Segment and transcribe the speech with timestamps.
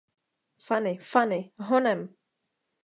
[0.69, 2.05] Fany, Fany, honem!